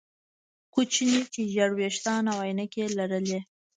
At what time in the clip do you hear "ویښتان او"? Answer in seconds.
1.75-2.37